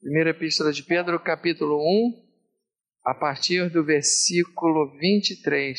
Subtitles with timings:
[0.00, 2.26] Primeira Epístola de Pedro, capítulo 1,
[3.04, 5.78] a partir do versículo 23.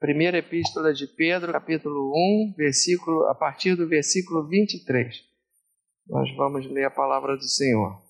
[0.00, 2.10] Primeira Epístola de Pedro, capítulo
[2.50, 5.14] 1, versículo, a partir do versículo 23.
[6.08, 8.02] Nós vamos ler a palavra do Senhor.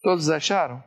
[0.00, 0.80] Todos acharam?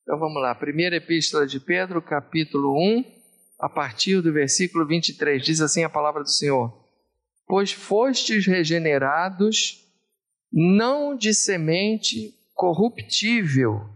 [0.00, 0.54] Então vamos lá.
[0.54, 3.15] Primeira Epístola de Pedro, capítulo 1,
[3.58, 6.84] a partir do versículo 23, diz assim a palavra do Senhor:
[7.46, 9.84] Pois fostes regenerados,
[10.52, 13.88] não de semente corruptível,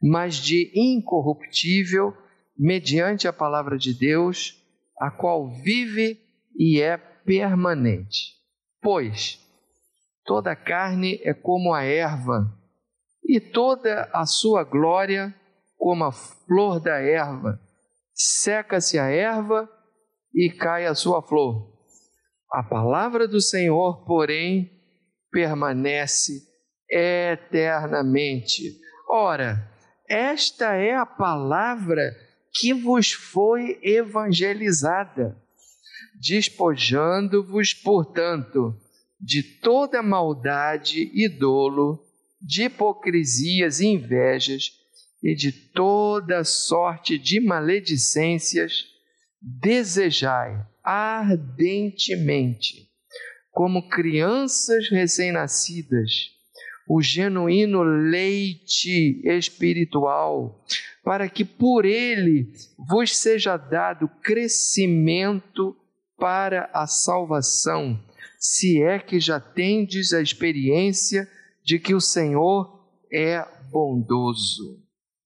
[0.00, 2.16] mas de incorruptível,
[2.56, 4.62] mediante a palavra de Deus,
[4.98, 6.20] a qual vive
[6.56, 8.36] e é permanente.
[8.80, 9.40] Pois
[10.24, 12.58] toda carne é como a erva,
[13.24, 15.34] e toda a sua glória
[15.78, 17.60] como a flor da erva
[18.14, 19.68] seca-se a erva
[20.34, 21.72] e cai a sua flor.
[22.50, 24.70] A palavra do Senhor, porém,
[25.30, 26.32] permanece
[26.90, 28.62] eternamente.
[29.08, 29.70] Ora,
[30.08, 32.14] esta é a palavra
[32.52, 35.34] que vos foi evangelizada,
[36.20, 38.76] despojando-vos, portanto,
[39.18, 41.98] de toda maldade e dolo,
[42.40, 44.81] de hipocrisias e invejas,
[45.22, 48.84] e de toda sorte de maledicências,
[49.40, 52.88] desejai ardentemente,
[53.50, 56.30] como crianças recém-nascidas,
[56.88, 60.64] o genuíno leite espiritual,
[61.04, 62.52] para que por ele
[62.88, 65.76] vos seja dado crescimento
[66.18, 68.00] para a salvação,
[68.38, 71.28] se é que já tendes a experiência
[71.64, 74.81] de que o Senhor é bondoso.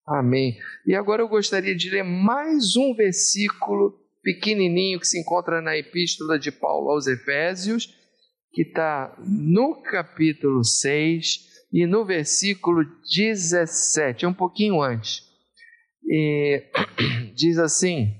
[0.06, 0.56] Amém.
[0.86, 6.38] E agora eu gostaria de ler mais um versículo pequenininho que se encontra na Epístola
[6.38, 7.92] de Paulo aos Efésios,
[8.52, 15.24] que está no capítulo 6 e no versículo 17, um pouquinho antes.
[16.08, 16.62] E,
[17.34, 18.14] diz assim: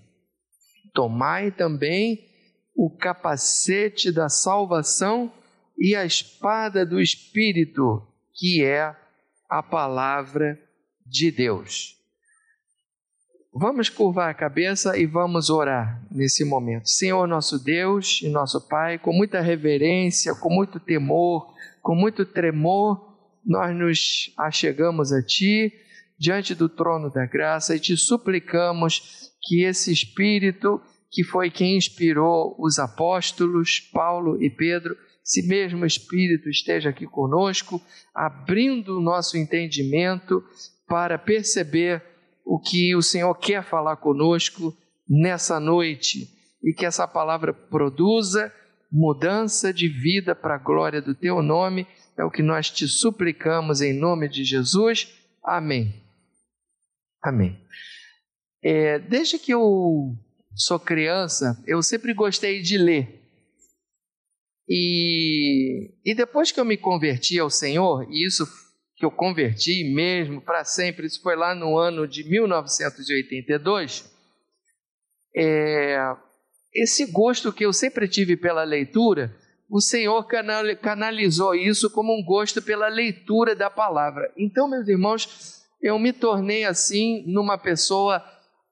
[0.92, 2.26] Tomai também
[2.74, 5.32] o capacete da salvação
[5.78, 8.03] e a espada do Espírito,
[8.34, 8.92] que é
[9.48, 10.66] a palavra de
[11.30, 11.96] Deus.
[13.52, 16.88] Vamos curvar a cabeça e vamos orar nesse momento.
[16.88, 23.16] Senhor nosso Deus e nosso Pai, com muita reverência, com muito temor, com muito tremor,
[23.44, 25.72] nós nos achegamos a Ti
[26.18, 30.80] diante do trono da graça e te suplicamos que esse Espírito
[31.10, 34.94] que foi quem inspirou os apóstolos Paulo e Pedro,
[35.24, 37.80] esse mesmo Espírito esteja aqui conosco,
[38.14, 40.44] abrindo o nosso entendimento
[40.86, 42.02] para perceber
[42.44, 44.76] o que o Senhor quer falar conosco
[45.08, 46.28] nessa noite
[46.62, 48.52] e que essa palavra produza
[48.91, 51.86] mudança de vida para a glória do teu nome.
[52.16, 55.12] É o que nós te suplicamos em nome de Jesus.
[55.44, 56.02] Amém.
[57.22, 57.60] Amém.
[58.62, 60.16] É, desde que eu
[60.54, 63.22] sou criança, eu sempre gostei de ler.
[64.68, 68.44] E, e depois que eu me converti ao Senhor, e isso
[68.96, 74.10] que eu converti mesmo para sempre, isso foi lá no ano de 1982.
[75.36, 75.98] É,
[76.74, 79.36] esse gosto que eu sempre tive pela leitura,
[79.68, 80.26] o Senhor
[80.80, 84.32] canalizou isso como um gosto pela leitura da palavra.
[84.36, 88.24] Então, meus irmãos, eu me tornei assim numa pessoa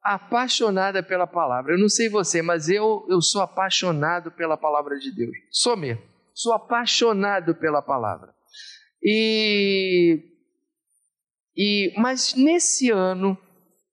[0.02, 1.74] apaixonada pela palavra.
[1.74, 5.36] Eu não sei você, mas eu, eu sou apaixonado pela palavra de Deus.
[5.50, 6.02] Sou mesmo.
[6.32, 8.34] Sou apaixonado pela palavra.
[9.04, 10.18] E,
[11.54, 13.36] e mas nesse ano,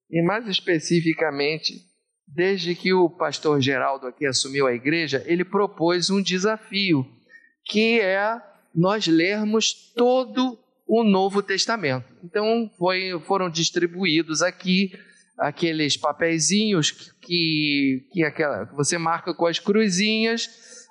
[0.10, 1.82] e mais especificamente,
[2.26, 7.06] desde que o pastor Geraldo aqui assumiu a igreja, ele propôs um desafio,
[7.66, 8.42] que é
[8.74, 10.58] nós lermos todo
[10.88, 12.06] o Novo Testamento.
[12.24, 14.94] Então foi, foram distribuídos aqui
[15.38, 20.50] aqueles papeizinhos que, que, aquela, que você marca com as cruzinhas,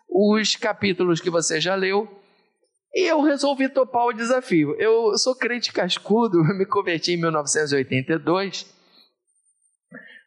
[0.09, 2.20] os capítulos que você já leu
[2.95, 4.75] e eu resolvi topar o desafio.
[4.79, 8.67] Eu sou crente cascudo, me converti em 1982,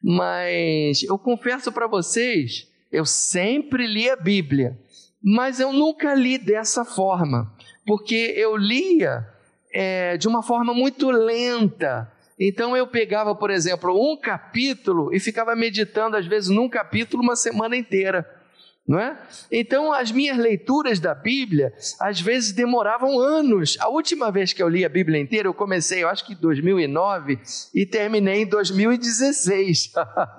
[0.01, 4.77] mas eu confesso para vocês, eu sempre li a Bíblia,
[5.21, 7.54] mas eu nunca li dessa forma,
[7.86, 9.27] porque eu lia
[9.74, 12.12] é, de uma forma muito lenta.
[12.39, 17.36] Então eu pegava, por exemplo, um capítulo e ficava meditando, às vezes, num capítulo uma
[17.36, 18.42] semana inteira.
[18.85, 19.18] Não é?
[19.50, 23.77] Então, as minhas leituras da Bíblia, às vezes demoravam anos.
[23.80, 26.38] A última vez que eu li a Bíblia inteira, eu comecei, eu acho que em
[26.38, 27.39] 2009
[27.74, 29.94] e terminei em 2016.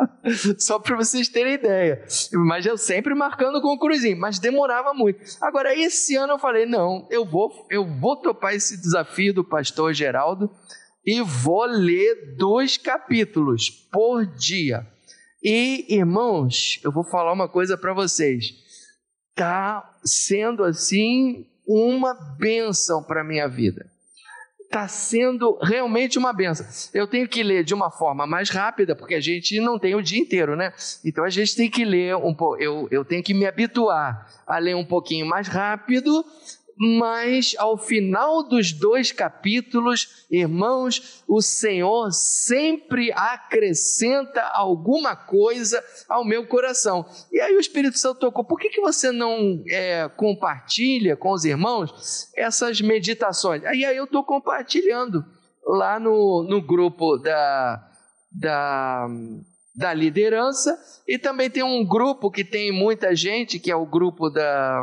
[0.58, 2.04] Só para vocês terem ideia.
[2.32, 5.24] Mas eu sempre marcando com o cruzinho, mas demorava muito.
[5.40, 9.94] Agora, esse ano eu falei: não, eu vou, eu vou topar esse desafio do pastor
[9.94, 10.50] Geraldo
[11.06, 14.86] e vou ler dois capítulos por dia.
[15.44, 18.54] E, irmãos, eu vou falar uma coisa para vocês.
[19.34, 23.86] Tá sendo assim uma bênção para minha vida.
[24.58, 26.66] Está sendo realmente uma benção.
[26.94, 30.02] Eu tenho que ler de uma forma mais rápida, porque a gente não tem o
[30.02, 30.72] dia inteiro, né?
[31.04, 32.56] Então a gente tem que ler um pouco.
[32.56, 36.24] Eu, eu tenho que me habituar a ler um pouquinho mais rápido,
[36.76, 46.46] mas ao final dos dois capítulos, irmãos, o Senhor sempre acrescenta alguma coisa ao meu
[46.46, 47.06] coração.
[47.32, 51.44] E aí o Espírito Santo tocou: por que, que você não é, compartilha com os
[51.44, 53.64] irmãos essas meditações?
[53.64, 55.24] Aí, aí eu estou compartilhando
[55.64, 57.88] lá no, no grupo da,
[58.30, 59.06] da,
[59.74, 60.76] da liderança,
[61.06, 64.82] e também tem um grupo que tem muita gente, que é o grupo da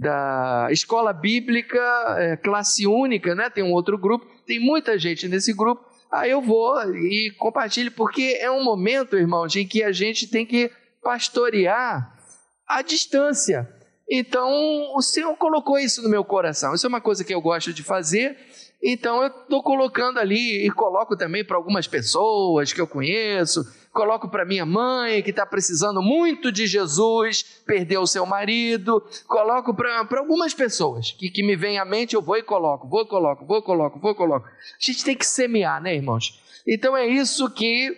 [0.00, 1.78] da escola bíblica,
[2.18, 3.50] é, classe única, né?
[3.50, 5.84] Tem um outro grupo, tem muita gente nesse grupo.
[6.10, 10.46] Aí eu vou e compartilho, porque é um momento, irmãos, em que a gente tem
[10.46, 10.70] que
[11.02, 12.18] pastorear
[12.66, 13.68] à distância.
[14.10, 14.50] Então,
[14.96, 16.74] o Senhor colocou isso no meu coração.
[16.74, 18.38] Isso é uma coisa que eu gosto de fazer
[18.82, 23.62] então eu estou colocando ali e coloco também para algumas pessoas que eu conheço,
[23.92, 29.74] coloco para minha mãe que está precisando muito de Jesus, perdeu o seu marido, coloco
[29.74, 33.44] para algumas pessoas que, que me vem à mente, eu vou e coloco, vou coloco,
[33.44, 34.46] vou coloco, vou coloco.
[34.46, 36.40] A gente tem que semear, né, irmãos?
[36.66, 37.94] Então é isso que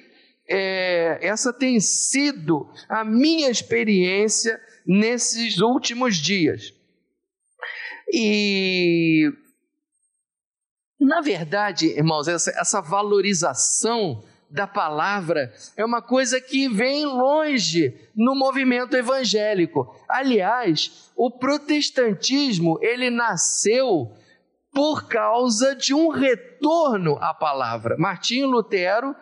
[0.48, 6.74] é, essa tem sido a minha experiência nesses últimos dias.
[8.12, 9.32] E
[11.02, 18.34] na verdade, irmãos, essa, essa valorização da palavra é uma coisa que vem longe no
[18.34, 19.94] movimento evangélico.
[20.08, 24.12] Aliás, o protestantismo ele nasceu
[24.72, 27.96] por causa de um retorno à palavra.
[27.98, 29.14] Martinho Lutero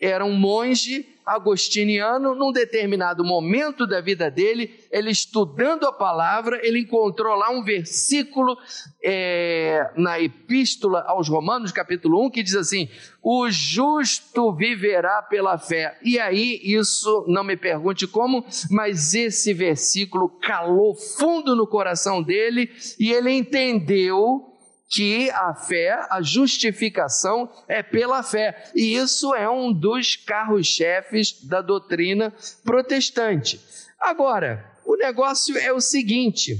[0.00, 6.80] era um monge agostiniano, num determinado momento da vida dele, ele estudando a palavra, ele
[6.80, 8.56] encontrou lá um versículo
[9.04, 12.88] é, na Epístola aos Romanos, capítulo 1, que diz assim:
[13.22, 15.98] O justo viverá pela fé.
[16.02, 22.70] E aí, isso, não me pergunte como, mas esse versículo calou fundo no coração dele
[22.98, 24.47] e ele entendeu
[24.88, 28.70] que a fé, a justificação é pela fé.
[28.74, 32.32] E isso é um dos carros-chefes da doutrina
[32.64, 33.60] protestante.
[34.00, 36.56] Agora, o negócio é o seguinte.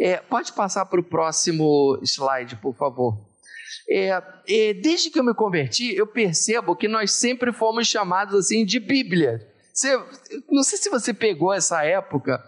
[0.00, 3.18] É, pode passar para o próximo slide, por favor.
[3.88, 8.64] É, é, desde que eu me converti, eu percebo que nós sempre fomos chamados assim
[8.64, 9.46] de Bíblia.
[9.72, 9.96] Você,
[10.50, 12.42] não sei se você pegou essa época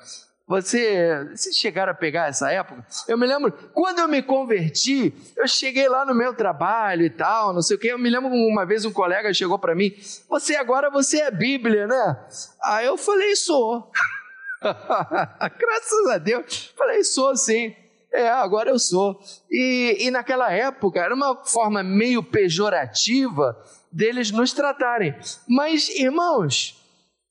[0.50, 2.84] você, vocês chegaram a pegar essa época?
[3.06, 7.52] Eu me lembro, quando eu me converti, eu cheguei lá no meu trabalho e tal,
[7.52, 7.86] não sei o que.
[7.86, 9.94] Eu me lembro uma vez um colega chegou para mim:
[10.28, 12.26] Você agora você é Bíblia, né?
[12.64, 13.92] Aí eu falei: Sou.
[14.60, 16.74] Graças a Deus.
[16.76, 17.72] Falei: Sou sim.
[18.12, 19.20] É, agora eu sou.
[19.48, 23.56] E, e naquela época era uma forma meio pejorativa
[23.92, 25.14] deles nos tratarem.
[25.48, 26.79] Mas, irmãos,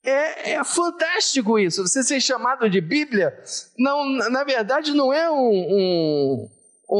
[0.03, 1.85] é, é, fantástico isso.
[1.85, 3.37] Você ser chamado de Bíblia,
[3.77, 5.51] não, na verdade, não é um.
[5.51, 6.49] um,
[6.89, 6.97] um,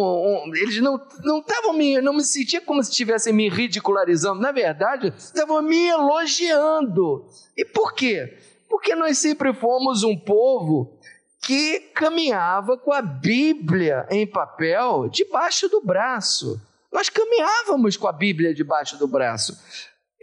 [0.48, 0.98] um eles não
[1.40, 2.02] estavam me.
[2.02, 4.42] Não me sentia como se estivessem me ridicularizando.
[4.42, 7.26] Na verdade, estavam me elogiando.
[7.56, 8.38] E por quê?
[8.70, 11.00] Porque nós sempre fomos um povo
[11.42, 16.62] que caminhava com a Bíblia em papel debaixo do braço.
[16.92, 19.58] Nós caminhávamos com a Bíblia debaixo do braço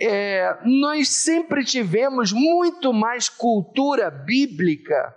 [0.00, 5.14] é, nós sempre tivemos muito mais cultura bíblica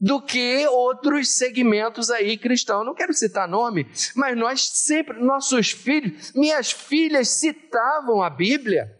[0.00, 2.86] do que outros segmentos aí cristãos.
[2.86, 8.96] Não quero citar nome, mas nós sempre, nossos filhos, minhas filhas citavam a Bíblia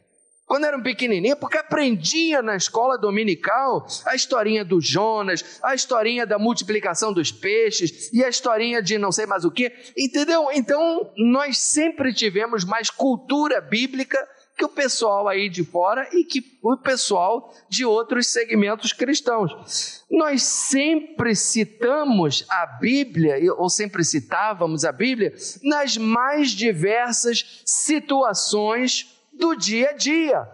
[0.51, 6.41] quando eram pequenininhas, porque aprendia na escola dominical a historinha do Jonas, a historinha da
[6.41, 10.49] multiplicação dos peixes e a historinha de não sei mais o que, entendeu?
[10.53, 14.19] Então, nós sempre tivemos mais cultura bíblica
[14.61, 20.05] que o pessoal aí de fora e que o pessoal de outros segmentos cristãos.
[20.11, 29.55] Nós sempre citamos a Bíblia, ou sempre citávamos a Bíblia, nas mais diversas situações do
[29.55, 30.47] dia a dia.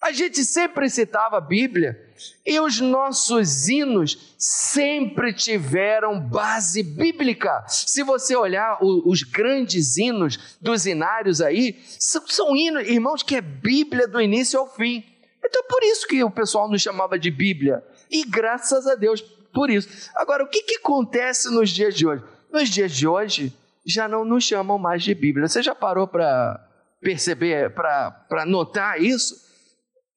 [0.00, 2.00] A gente sempre citava a Bíblia
[2.46, 7.64] e os nossos hinos sempre tiveram base bíblica.
[7.68, 13.42] Se você olhar os grandes hinos dos hinários aí, são, são hinos, irmãos, que é
[13.42, 15.04] Bíblia do início ao fim.
[15.44, 17.84] Então, por isso que o pessoal nos chamava de Bíblia.
[18.10, 19.20] E graças a Deus
[19.52, 20.10] por isso.
[20.14, 22.24] Agora, o que, que acontece nos dias de hoje?
[22.50, 23.52] Nos dias de hoje,
[23.84, 25.46] já não nos chamam mais de Bíblia.
[25.46, 26.66] Você já parou para
[27.02, 29.49] perceber, para notar isso?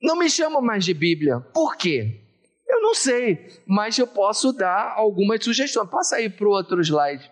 [0.03, 1.39] Não me chamam mais de Bíblia.
[1.39, 2.19] Por quê?
[2.67, 5.89] Eu não sei, mas eu posso dar algumas sugestões.
[5.89, 7.31] Passa aí para o outro slide.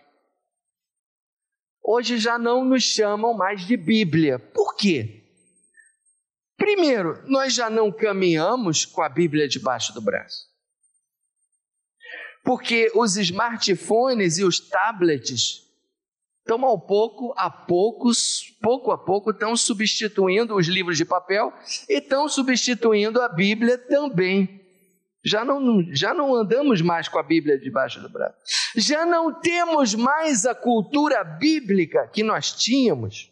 [1.83, 4.39] Hoje já não nos chamam mais de Bíblia.
[4.39, 5.21] Por quê?
[6.55, 10.49] Primeiro, nós já não caminhamos com a Bíblia debaixo do braço.
[12.45, 15.70] Porque os smartphones e os tablets
[16.53, 21.53] então, ao pouco a poucos, pouco a pouco, estão substituindo os livros de papel
[21.87, 24.59] e estão substituindo a Bíblia também.
[25.23, 28.35] Já não, já não andamos mais com a Bíblia debaixo do braço.
[28.75, 33.31] Já não temos mais a cultura bíblica que nós tínhamos.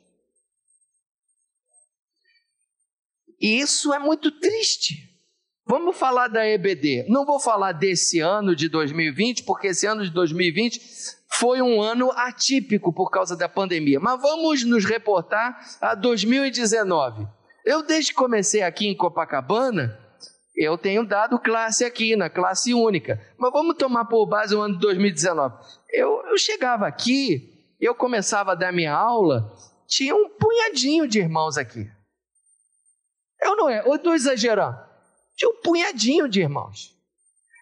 [3.37, 5.09] E isso é muito triste.
[5.65, 7.05] Vamos falar da EBD.
[7.09, 12.11] Não vou falar desse ano de 2020, porque esse ano de 2020 foi um ano
[12.11, 13.99] atípico por causa da pandemia.
[13.99, 17.27] Mas vamos nos reportar a 2019.
[17.65, 19.97] Eu, desde que comecei aqui em Copacabana,
[20.55, 23.21] eu tenho dado classe aqui, na classe única.
[23.37, 25.55] Mas vamos tomar por base o ano de 2019.
[25.91, 29.55] Eu, eu chegava aqui, eu começava a dar minha aula,
[29.87, 31.87] tinha um punhadinho de irmãos aqui.
[33.41, 34.77] Eu não é, eu estou exagerando.
[35.35, 36.98] Tinha um punhadinho de irmãos.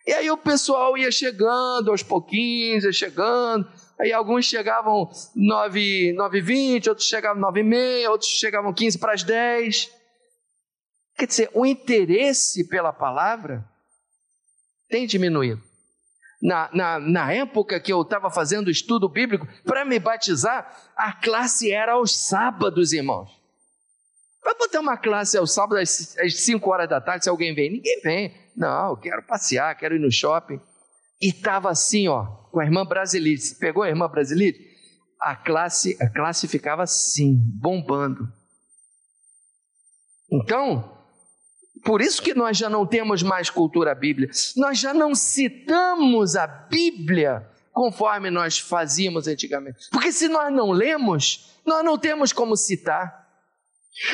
[0.07, 3.69] E aí o pessoal ia chegando aos pouquinhos, ia chegando.
[3.99, 9.13] Aí alguns chegavam 9, 9 20, outros chegavam 9 e meia, outros chegavam 15 para
[9.13, 9.91] as 10.
[11.17, 13.69] Quer dizer, o interesse pela palavra
[14.87, 15.61] tem diminuído.
[16.41, 21.69] Na, na, na época que eu estava fazendo estudo bíblico, para me batizar, a classe
[21.69, 23.36] era aos sábados, irmãos.
[24.47, 27.69] Vai botar uma classe aos sábados às 5 horas da tarde, se alguém vem?
[27.69, 28.33] Ninguém vem.
[28.55, 30.57] Não, eu quero passear, quero ir no shopping.
[31.21, 33.41] E estava assim, ó, com a irmã brasileira.
[33.41, 34.57] Você pegou a irmã brasileira?
[35.19, 38.25] A classe, a classe ficava assim, bombando.
[40.31, 40.97] Então,
[41.83, 44.31] por isso que nós já não temos mais cultura bíblica.
[44.55, 49.89] Nós já não citamos a Bíblia conforme nós fazíamos antigamente.
[49.91, 53.26] Porque se nós não lemos, nós não temos como citar.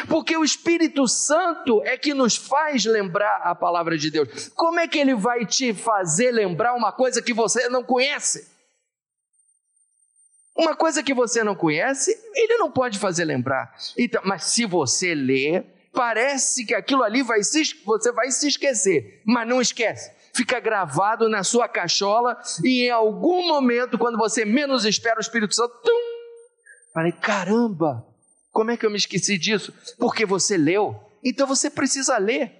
[0.07, 4.49] Porque o Espírito Santo é que nos faz lembrar a palavra de Deus.
[4.55, 8.47] Como é que ele vai te fazer lembrar uma coisa que você não conhece?
[10.55, 13.75] Uma coisa que você não conhece, ele não pode fazer lembrar.
[13.97, 19.21] Então, mas se você lê, parece que aquilo ali vai se, você vai se esquecer,
[19.25, 20.11] mas não esquece.
[20.33, 25.53] Fica gravado na sua cachola e em algum momento, quando você menos espera, o Espírito
[25.53, 26.01] Santo, tum,
[26.93, 28.05] falei, caramba,
[28.53, 29.73] como é que eu me esqueci disso?
[29.97, 30.95] Porque você leu.
[31.23, 32.51] Então você precisa ler.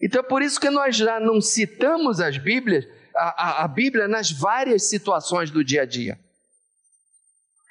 [0.00, 4.06] Então é por isso que nós já não citamos as Bíblias, a, a, a Bíblia
[4.06, 6.20] nas várias situações do dia a dia.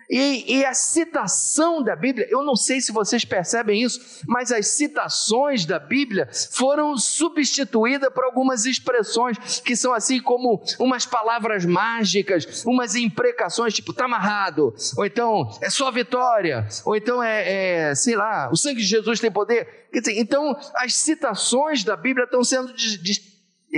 [0.09, 4.67] E, e, a citação da Bíblia, eu não sei se vocês percebem isso, mas as
[4.67, 12.63] citações da Bíblia foram substituídas por algumas expressões que são assim como umas palavras mágicas,
[12.65, 18.15] umas imprecações, tipo, tá amarrado, ou então é só vitória, ou então é, é sei
[18.15, 19.87] lá, o sangue de Jesus tem poder.
[20.15, 22.73] Então, as citações da Bíblia estão sendo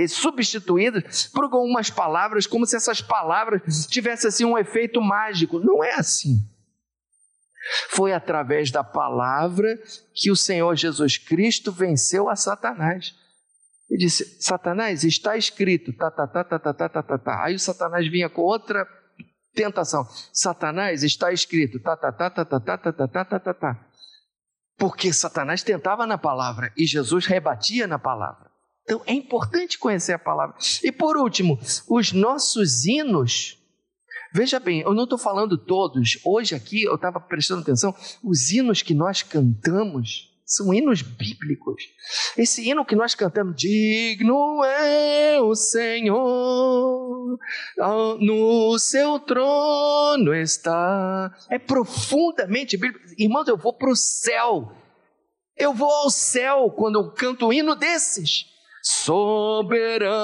[0.08, 5.58] substituídas por algumas palavras, como se essas palavras tivessem assim um efeito mágico.
[5.58, 6.38] Não é assim.
[7.90, 9.78] Foi através da palavra
[10.14, 13.14] que o Senhor Jesus Cristo venceu a Satanás.
[13.88, 17.44] Ele disse: Satanás, está escrito, tá, tá, tá, tá, tá, tá, tá, tá, tá.
[17.44, 18.86] Aí o Satanás vinha com outra
[19.54, 20.06] tentação.
[20.32, 23.86] Satanás, está escrito, tá, tá, tá, tá, tá, tá, tá, tá, tá, tá, tá.
[24.76, 28.45] Porque Satanás tentava na palavra e Jesus rebatia na palavra.
[28.86, 30.56] Então é importante conhecer a palavra.
[30.82, 33.58] E por último, os nossos hinos.
[34.32, 36.20] Veja bem, eu não estou falando todos.
[36.24, 37.92] Hoje aqui eu estava prestando atenção.
[38.22, 41.82] Os hinos que nós cantamos são hinos bíblicos.
[42.38, 47.36] Esse hino que nós cantamos, digno é o Senhor,
[48.20, 51.36] no seu trono está.
[51.50, 53.04] É profundamente bíblico.
[53.18, 54.70] Irmãos, eu vou para o céu.
[55.56, 58.55] Eu vou ao céu quando eu canto um hino desses.
[58.88, 60.22] Soberano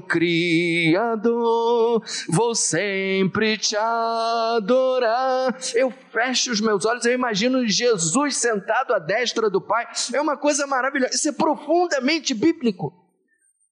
[0.00, 5.54] Criador, vou sempre te adorar.
[5.74, 9.86] Eu fecho os meus olhos, eu imagino Jesus sentado à destra do Pai.
[10.14, 11.14] É uma coisa maravilhosa.
[11.14, 12.90] Isso é profundamente bíblico.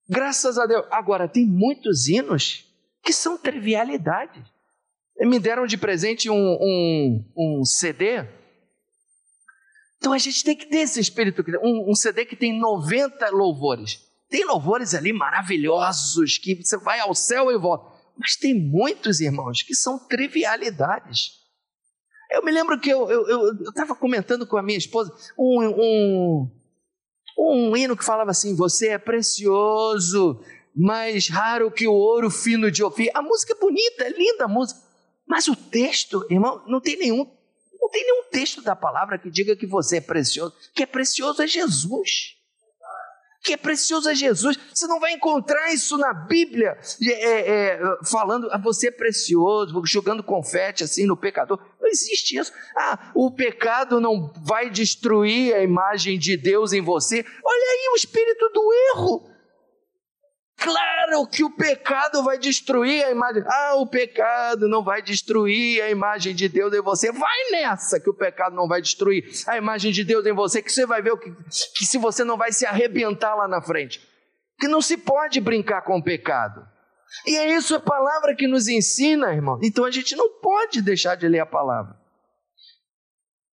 [0.06, 0.84] Graças a Deus.
[0.90, 2.66] Agora, tem muitos hinos
[3.02, 4.44] que são trivialidades.
[5.20, 8.26] Me deram de presente um, um, um CD
[10.02, 14.00] então a gente tem que ter esse espírito, um, um CD que tem 90 louvores.
[14.28, 17.96] Tem louvores ali maravilhosos que você vai ao céu e volta.
[18.18, 21.34] Mas tem muitos irmãos que são trivialidades.
[22.32, 23.06] Eu me lembro que eu
[23.68, 26.50] estava comentando com a minha esposa um, um,
[27.38, 30.40] um hino que falava assim: Você é precioso,
[30.74, 33.12] mais raro que o ouro fino de Ofir.
[33.14, 34.80] A música é bonita, é linda a música.
[35.24, 37.24] Mas o texto, irmão, não tem nenhum
[37.92, 40.54] tem nenhum texto da palavra que diga que você é precioso.
[40.74, 42.38] Que é precioso é Jesus.
[43.44, 44.56] Que é precioso é Jesus.
[44.72, 47.80] Você não vai encontrar isso na Bíblia, é, é,
[48.10, 51.58] falando, ah, você é precioso, jogando confete assim no pecador.
[51.80, 52.52] Não existe isso.
[52.76, 57.24] Ah, o pecado não vai destruir a imagem de Deus em você.
[57.44, 59.31] Olha aí o espírito do erro.
[60.62, 63.42] Claro que o pecado vai destruir a imagem.
[63.46, 67.10] Ah, o pecado não vai destruir a imagem de Deus em você.
[67.10, 70.70] Vai nessa que o pecado não vai destruir a imagem de Deus em você, que
[70.70, 74.00] você vai ver o que, que se você não vai se arrebentar lá na frente.
[74.58, 76.64] Que não se pode brincar com o pecado.
[77.26, 79.58] E é isso a palavra que nos ensina, irmão.
[79.62, 81.96] Então a gente não pode deixar de ler a palavra.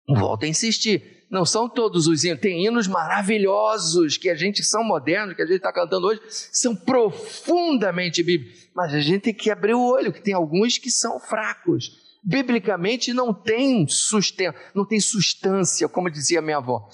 [0.07, 4.83] Volto a insistir não são todos os hinos, tem hinos maravilhosos que a gente são
[4.83, 9.51] modernos, que a gente está cantando hoje, são profundamente bíblicos, mas a gente tem que
[9.51, 11.91] abrir o olho, que tem alguns que são fracos.
[12.23, 16.89] Biblicamente não tem sustento, não tem substância, como dizia minha avó.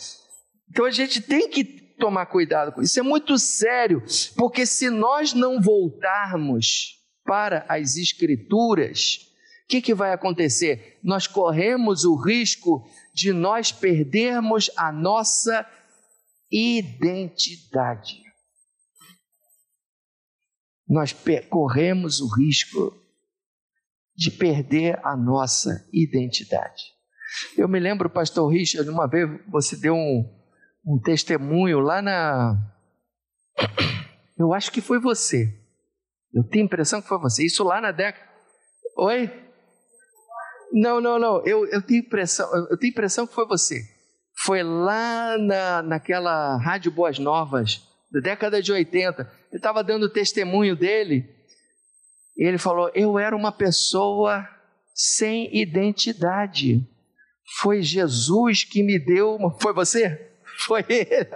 [0.69, 1.63] Então a gente tem que
[1.97, 2.99] tomar cuidado com isso.
[2.99, 4.03] É muito sério,
[4.35, 9.19] porque se nós não voltarmos para as escrituras,
[9.65, 10.99] o que, que vai acontecer?
[11.03, 15.65] Nós corremos o risco de nós perdermos a nossa
[16.51, 18.21] identidade.
[20.85, 21.15] Nós
[21.49, 22.93] corremos o risco
[24.13, 26.83] de perder a nossa identidade.
[27.57, 30.29] Eu me lembro, pastor Richard, uma vez você deu um,
[30.85, 32.53] um testemunho lá na.
[34.37, 35.57] Eu acho que foi você.
[36.33, 37.45] Eu tenho a impressão que foi você.
[37.45, 38.29] Isso lá na década.
[38.97, 39.44] Oi?
[40.75, 41.41] Não, não, não.
[41.45, 43.81] Eu, eu, tenho impressão, eu tenho impressão que foi você.
[44.43, 49.21] Foi lá na, naquela Rádio Boas Novas, da década de 80.
[49.21, 51.33] Ele estava dando testemunho dele.
[52.35, 54.45] E ele falou: Eu era uma pessoa
[54.93, 56.85] sem identidade.
[57.61, 59.57] Foi Jesus que me deu uma.
[59.57, 60.29] Foi você?
[60.59, 61.29] Foi ele.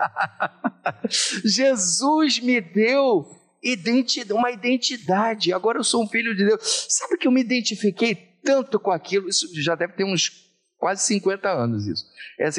[1.47, 3.25] Jesus me deu
[3.63, 5.53] identidade, uma identidade.
[5.53, 6.87] Agora eu sou um filho de Deus.
[6.89, 11.47] Sabe que eu me identifiquei tanto com aquilo, isso já deve ter uns quase 50
[11.47, 12.05] anos isso.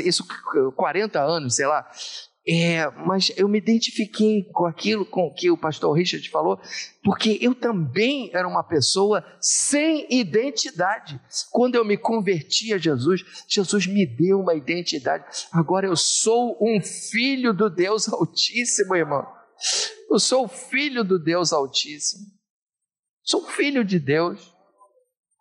[0.04, 0.24] Isso
[0.76, 1.90] 40 anos, sei lá.
[2.46, 6.60] É, mas eu me identifiquei com aquilo com que o pastor Richard falou,
[7.02, 11.20] porque eu também era uma pessoa sem identidade.
[11.50, 15.24] Quando eu me converti a Jesus, Jesus me deu uma identidade.
[15.52, 19.26] Agora eu sou um filho do Deus Altíssimo, irmão.
[20.08, 22.26] Eu sou filho do Deus Altíssimo.
[23.22, 24.59] Sou filho de Deus.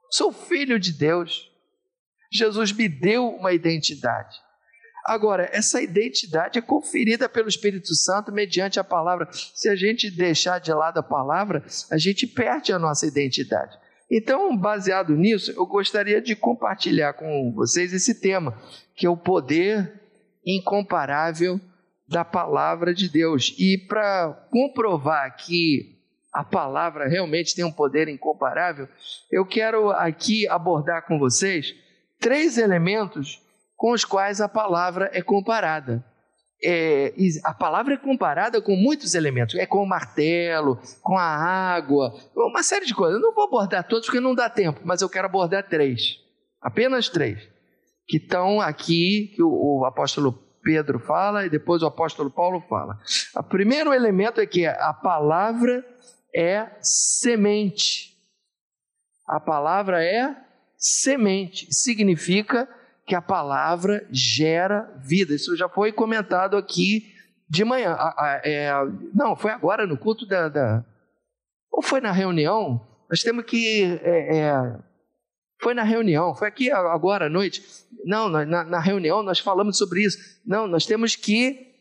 [0.09, 1.51] Sou filho de Deus.
[2.31, 4.35] Jesus me deu uma identidade.
[5.05, 9.27] Agora, essa identidade é conferida pelo Espírito Santo mediante a palavra.
[9.31, 13.77] Se a gente deixar de lado a palavra, a gente perde a nossa identidade.
[14.11, 18.59] Então, baseado nisso, eu gostaria de compartilhar com vocês esse tema,
[18.95, 20.01] que é o poder
[20.45, 21.59] incomparável
[22.07, 23.55] da palavra de Deus.
[23.57, 25.98] E para comprovar que
[26.31, 28.87] a palavra realmente tem um poder incomparável,
[29.31, 31.73] eu quero aqui abordar com vocês
[32.19, 33.41] três elementos
[33.75, 36.05] com os quais a palavra é comparada.
[36.61, 37.13] É,
[37.45, 42.61] a palavra é comparada com muitos elementos, é com o martelo, com a água, uma
[42.61, 43.15] série de coisas.
[43.15, 46.17] Eu não vou abordar todos porque não dá tempo, mas eu quero abordar três,
[46.61, 47.47] apenas três,
[48.05, 52.99] que estão aqui, que o, o apóstolo Pedro fala e depois o apóstolo Paulo fala.
[53.37, 55.85] O primeiro elemento é que a palavra
[56.35, 58.15] é semente.
[59.27, 60.35] A palavra é
[60.77, 62.67] semente, significa
[63.05, 65.33] que a palavra gera vida.
[65.33, 67.13] Isso já foi comentado aqui
[67.49, 67.97] de manhã.
[68.43, 68.71] É,
[69.13, 70.85] não, foi agora no culto da, da,
[71.71, 72.87] Ou foi na reunião?
[73.09, 73.99] Nós temos que.
[74.03, 74.79] É, é,
[75.61, 77.61] foi na reunião, foi aqui agora à noite.
[78.05, 80.39] Não, na, na reunião nós falamos sobre isso.
[80.45, 81.73] Não, nós temos que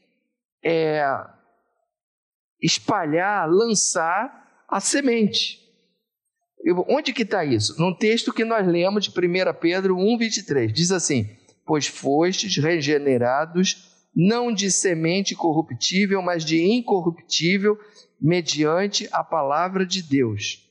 [0.65, 1.05] é,
[2.63, 5.59] espalhar, lançar a semente.
[6.89, 7.81] Onde que está isso?
[7.81, 9.13] Num texto que nós lemos de 1
[9.61, 10.73] Pedro 1,23.
[10.73, 11.29] Diz assim:
[11.65, 17.79] Pois fostes regenerados, não de semente corruptível, mas de incorruptível,
[18.21, 20.69] mediante a palavra de Deus.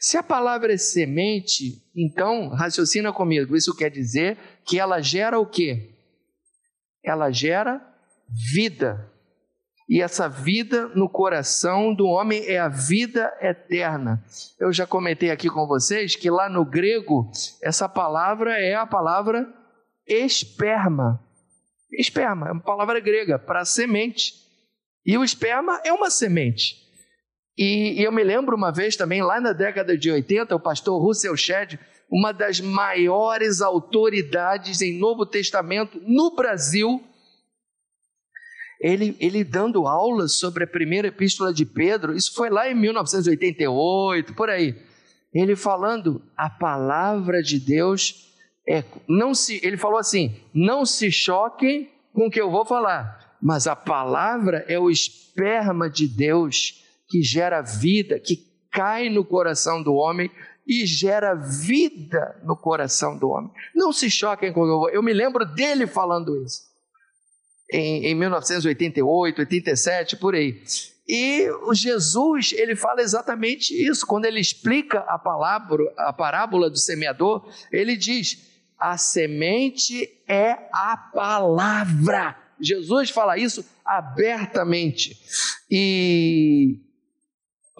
[0.00, 3.56] Se a palavra é semente, então raciocina comigo.
[3.56, 5.94] Isso quer dizer que ela gera o quê?
[7.02, 7.80] Ela gera
[8.52, 9.10] vida.
[9.88, 14.22] E essa vida no coração do homem é a vida eterna.
[14.60, 17.30] Eu já comentei aqui com vocês que lá no grego,
[17.62, 19.48] essa palavra é a palavra
[20.06, 21.24] esperma.
[21.90, 24.34] Esperma é uma palavra grega para semente.
[25.06, 26.76] E o esperma é uma semente.
[27.56, 31.02] E, e, eu me lembro uma vez também, lá na década de 80, o pastor
[31.02, 31.78] Russell Shedd,
[32.10, 37.02] uma das maiores autoridades em Novo Testamento no Brasil,
[38.80, 44.34] ele, ele dando aulas sobre a primeira epístola de Pedro, isso foi lá em 1988,
[44.34, 44.76] por aí.
[45.34, 48.32] Ele falando, a palavra de Deus
[48.68, 53.36] é, não se, ele falou assim: não se choquem com o que eu vou falar,
[53.42, 59.82] mas a palavra é o esperma de Deus que gera vida, que cai no coração
[59.82, 60.30] do homem
[60.66, 63.50] e gera vida no coração do homem.
[63.74, 64.90] Não se choquem com o que eu vou.
[64.90, 66.67] Eu me lembro dele falando isso
[67.72, 70.62] em, em 1988, 87, por aí.
[71.08, 74.06] E o Jesus, ele fala exatamente isso.
[74.06, 78.46] Quando ele explica a palavra, a parábola do semeador, ele diz:
[78.78, 82.36] a semente é a palavra.
[82.60, 85.18] Jesus fala isso abertamente.
[85.70, 86.78] E,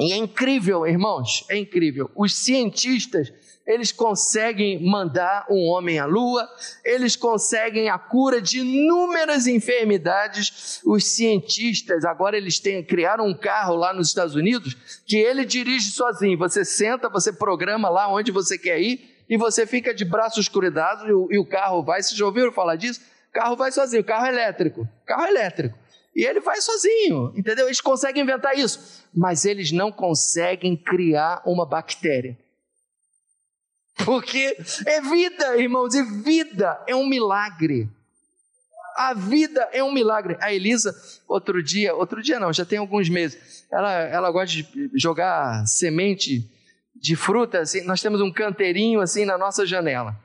[0.00, 2.10] e é incrível, irmãos, é incrível.
[2.16, 3.32] Os cientistas
[3.68, 6.48] eles conseguem mandar um homem à lua,
[6.82, 10.80] eles conseguem a cura de inúmeras enfermidades.
[10.86, 14.74] Os cientistas, agora eles têm, criaram um carro lá nos Estados Unidos
[15.06, 16.38] que ele dirige sozinho.
[16.38, 21.04] Você senta, você programa lá onde você quer ir e você fica de braços cruzados
[21.04, 22.02] e e o carro vai.
[22.02, 23.02] Vocês já ouviram falar disso?
[23.28, 25.78] O carro vai sozinho, carro elétrico, carro elétrico.
[26.16, 27.66] E ele vai sozinho, entendeu?
[27.66, 32.36] Eles conseguem inventar isso, mas eles não conseguem criar uma bactéria.
[34.04, 34.56] Porque
[34.86, 37.88] é vida, irmãos, e vida é um milagre.
[38.96, 40.36] A vida é um milagre.
[40.40, 40.94] A Elisa,
[41.26, 46.50] outro dia, outro dia não, já tem alguns meses, ela, ela gosta de jogar semente
[47.00, 50.16] de fruta, assim, nós temos um canteirinho assim na nossa janela.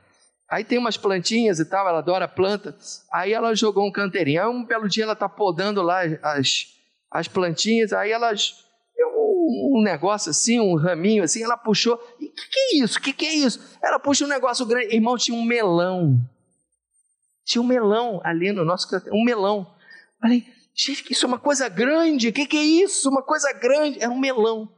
[0.48, 2.76] Aí tem umas plantinhas e tal, ela adora planta.
[3.12, 4.42] Aí ela jogou um canteirinho.
[4.42, 6.66] Aí um belo dia ela está podando lá as,
[7.10, 8.63] as plantinhas, aí elas
[8.96, 11.94] um negócio assim, um raminho assim, ela puxou.
[11.94, 12.98] O que, que, é isso?
[12.98, 13.60] O que, que é isso?
[13.82, 14.94] Ela puxa um negócio grande.
[14.94, 16.20] Irmão, tinha um melão.
[17.44, 19.66] Tinha um melão ali no nosso um melão.
[20.20, 22.28] Falei, gente, isso é uma coisa grande.
[22.28, 23.10] O que, que é isso?
[23.10, 24.02] Uma coisa grande.
[24.02, 24.72] Era um melão.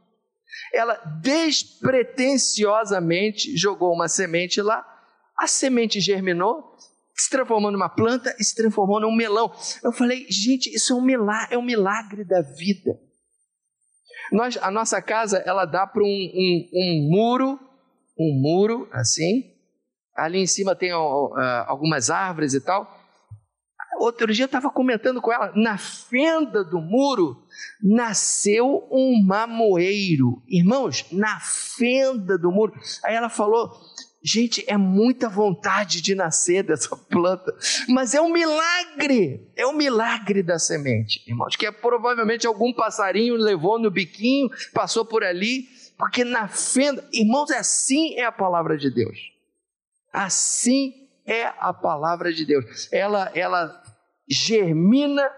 [0.73, 4.85] Ela despretensiosamente jogou uma semente lá.
[5.37, 6.75] A semente germinou,
[7.15, 9.53] se transformou numa planta e se transformou num melão.
[9.83, 12.99] Eu falei, gente, isso é um milagre, é um milagre da vida.
[14.31, 17.59] Nós, a nossa casa, ela dá para um, um, um, muro,
[18.19, 19.43] um muro assim.
[20.15, 21.33] Ali em cima tem uh,
[21.67, 22.97] algumas árvores e tal.
[23.99, 27.43] Outro dia eu estava comentando com ela, na fenda do muro
[27.81, 30.43] nasceu um mamoeiro.
[30.47, 32.73] Irmãos, na fenda do muro.
[33.03, 33.71] Aí ela falou:
[34.23, 37.55] Gente, é muita vontade de nascer dessa planta,
[37.87, 43.35] mas é um milagre, é um milagre da semente, irmãos, que é provavelmente algum passarinho
[43.35, 45.65] levou no biquinho, passou por ali,
[45.97, 49.17] porque na fenda, irmãos, assim é a palavra de Deus.
[50.11, 50.93] Assim
[51.25, 52.91] é a palavra de Deus.
[52.91, 53.83] Ela ela
[54.27, 55.29] germina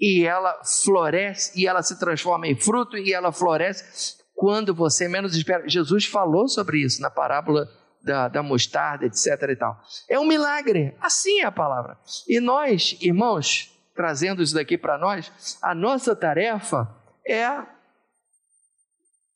[0.00, 5.34] e ela floresce e ela se transforma em fruto e ela floresce quando você menos
[5.34, 5.68] espera.
[5.68, 7.66] Jesus falou sobre isso na parábola
[8.06, 9.26] da, da mostarda, etc.
[9.50, 9.82] e tal.
[10.08, 11.98] É um milagre, assim é a palavra.
[12.28, 16.88] E nós, irmãos, trazendo isso daqui para nós, a nossa tarefa
[17.26, 17.66] é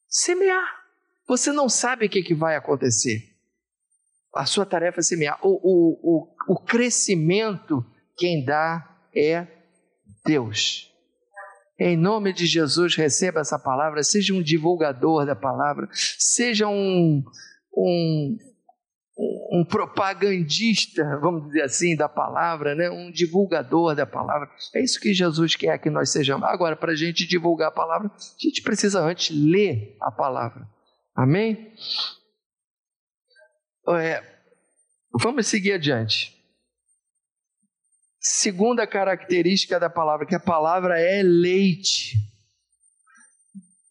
[0.08, 0.84] semear.
[1.26, 3.28] Você não sabe o que, que vai acontecer.
[4.32, 5.38] A sua tarefa é semear.
[5.42, 7.84] O, o, o, o crescimento,
[8.16, 9.48] quem dá é
[10.24, 10.88] Deus.
[11.76, 17.24] Em nome de Jesus, receba essa palavra, seja um divulgador da palavra, seja um,
[17.74, 18.36] um
[19.50, 22.88] um propagandista, vamos dizer assim, da palavra, né?
[22.88, 24.48] um divulgador da palavra.
[24.72, 26.48] É isso que Jesus quer que nós sejamos.
[26.48, 30.68] Agora, para a gente divulgar a palavra, a gente precisa antes ler a palavra.
[31.16, 31.74] Amém?
[33.88, 34.22] É,
[35.20, 36.38] vamos seguir adiante.
[38.20, 42.14] Segunda característica da palavra, que a palavra é leite.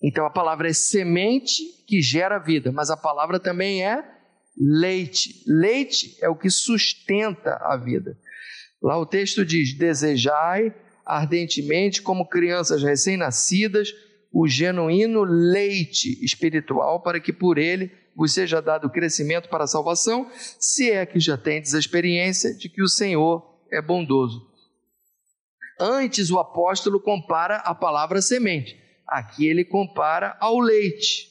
[0.02, 4.19] Então a palavra é semente que gera vida, mas a palavra também é
[4.58, 5.44] leite.
[5.48, 8.18] Leite é o que sustenta a vida.
[8.82, 10.74] Lá o texto diz: Desejai
[11.10, 13.90] ardentemente, como crianças recém-nascidas,
[14.32, 20.30] o genuíno leite espiritual, para que por ele vos seja dado crescimento para a salvação,
[20.60, 24.48] se é que já tendes a experiência de que o Senhor é bondoso.
[25.80, 31.30] Antes o apóstolo compara a palavra semente, aqui ele compara ao leite.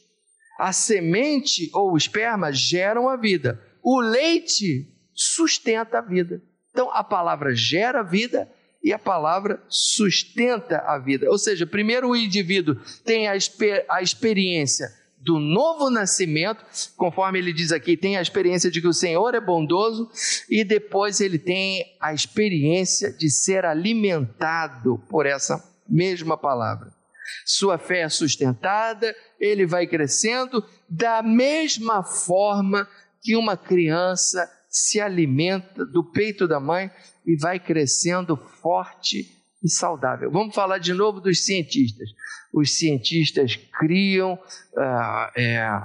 [0.58, 6.42] A semente ou o esperma geram a vida, o leite sustenta a vida.
[6.70, 8.50] Então a palavra gera vida
[8.82, 11.30] e a palavra sustenta a vida.
[11.30, 14.88] Ou seja, primeiro o indivíduo tem a, exper a experiência
[15.20, 16.64] do novo nascimento,
[16.96, 20.08] conforme ele diz aqui, tem a experiência de que o Senhor é bondoso,
[20.48, 26.97] e depois ele tem a experiência de ser alimentado por essa mesma palavra.
[27.44, 32.88] Sua fé é sustentada, ele vai crescendo da mesma forma
[33.22, 36.90] que uma criança se alimenta do peito da mãe
[37.26, 40.30] e vai crescendo forte e saudável.
[40.30, 42.08] Vamos falar de novo dos cientistas.
[42.52, 45.82] Os cientistas criam uh, é,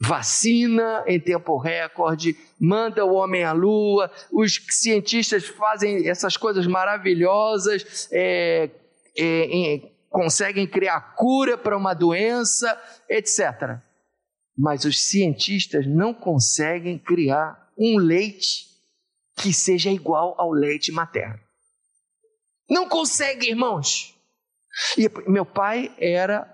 [0.00, 8.08] vacina em tempo recorde, manda o homem à lua, os cientistas fazem essas coisas maravilhosas,
[8.12, 8.70] é,
[9.16, 13.80] é conseguem criar cura para uma doença, etc.
[14.56, 18.66] Mas os cientistas não conseguem criar um leite
[19.36, 21.38] que seja igual ao leite materno.
[22.68, 24.14] Não consegue, irmãos.
[24.96, 26.46] E meu pai era,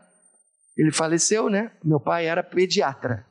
[0.77, 1.73] ele faleceu, né?
[1.83, 3.27] Meu pai era pediatra.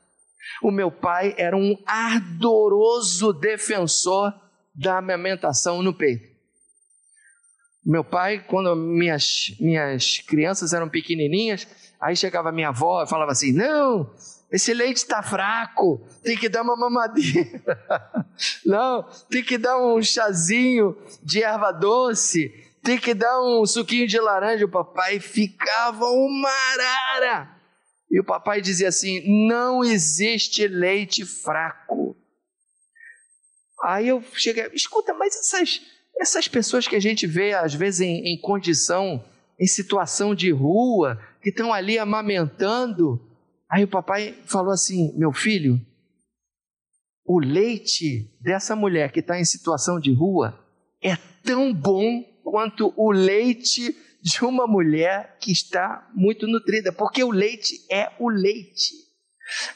[0.61, 4.33] O meu pai era um ardoroso defensor
[4.75, 6.32] da amamentação no peito.
[7.85, 11.67] Meu pai, quando minhas, minhas crianças eram pequenininhas,
[11.99, 14.09] aí chegava minha avó e falava assim: Não,
[14.51, 17.61] esse leite está fraco, tem que dar uma mamadeira.
[18.65, 22.49] Não, tem que dar um chazinho de erva doce,
[22.83, 24.65] tem que dar um suquinho de laranja.
[24.65, 27.53] O papai ficava uma arara.
[28.11, 32.15] E o papai dizia assim: não existe leite fraco.
[33.83, 35.81] Aí eu cheguei, escuta, mas essas,
[36.19, 39.23] essas pessoas que a gente vê às vezes em, em condição,
[39.59, 43.19] em situação de rua, que estão ali amamentando,
[43.73, 45.81] Aí o papai falou assim: meu filho,
[47.25, 50.63] o leite dessa mulher que está em situação de rua
[51.01, 57.31] é tão bom quanto o leite de uma mulher que está muito nutrida, porque o
[57.31, 58.93] leite é o leite.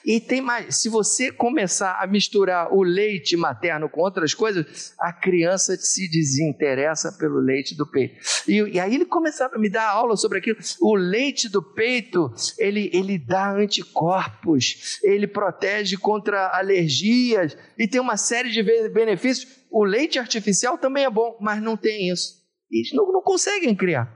[0.06, 5.12] E tem mais, se você começar a misturar o leite materno com outras coisas, a
[5.12, 8.15] criança se desinteressa pelo leite do peito.
[8.47, 10.58] E, e aí ele começava a me dar aula sobre aquilo.
[10.82, 18.17] O leite do peito, ele, ele dá anticorpos, ele protege contra alergias e tem uma
[18.17, 19.65] série de benefícios.
[19.69, 22.38] O leite artificial também é bom, mas não tem isso.
[22.71, 24.12] Eles não, não conseguem criar.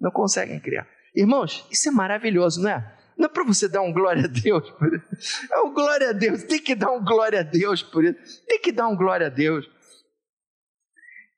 [0.00, 0.88] Não conseguem criar.
[1.14, 2.93] Irmãos, isso é maravilhoso, não é?
[3.16, 5.52] Não é para você dar um glória a Deus por isso.
[5.52, 6.42] É um glória a Deus.
[6.44, 8.44] Tem que dar um glória a Deus por isso.
[8.46, 9.68] Tem que dar um glória a Deus.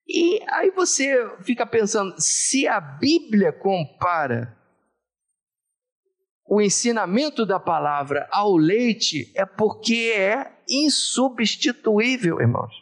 [0.08, 4.56] E aí você fica pensando: se a Bíblia compara
[6.48, 12.72] o ensinamento da palavra ao leite, é porque é insubstituível, irmãos.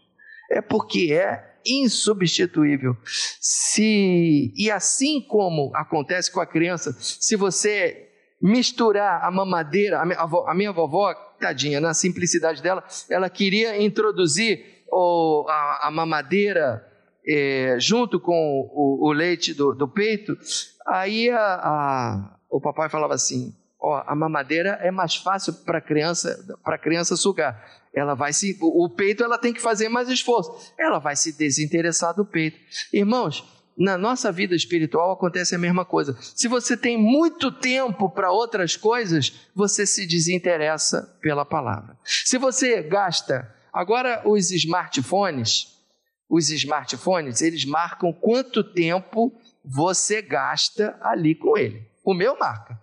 [0.51, 2.95] É porque é insubstituível.
[3.41, 10.73] Se e assim como acontece com a criança, se você misturar a mamadeira, a minha,
[10.73, 16.87] vovó, tadinha, na simplicidade dela, ela queria introduzir o, a, a mamadeira
[17.27, 20.37] é, junto com o, o leite do, do, peito,
[20.87, 26.59] aí a, a, o papai falava assim: ó, a mamadeira é mais fácil para criança
[26.63, 27.63] para criança sugar.
[27.95, 30.75] Ela vai se, o peito ela tem que fazer mais esforço.
[30.77, 32.59] Ela vai se desinteressar do peito.
[32.93, 33.45] Irmãos,
[33.77, 36.17] na nossa vida espiritual acontece a mesma coisa.
[36.21, 41.99] Se você tem muito tempo para outras coisas, você se desinteressa pela palavra.
[42.05, 45.75] Se você gasta, agora os smartphones,
[46.29, 49.33] os smartphones, eles marcam quanto tempo
[49.65, 51.89] você gasta ali com ele.
[52.05, 52.81] O meu marca.